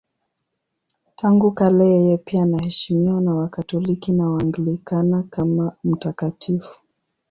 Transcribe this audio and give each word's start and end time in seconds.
Tangu 1.15 1.51
kale 1.51 1.85
yeye 1.93 2.17
pia 2.17 2.43
anaheshimiwa 2.43 3.21
na 3.21 3.33
Wakatoliki 3.35 4.11
na 4.11 4.29
Waanglikana 4.29 5.23
kama 5.23 5.75
mtakatifu. 5.83 6.79